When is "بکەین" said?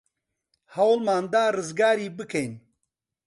2.17-2.51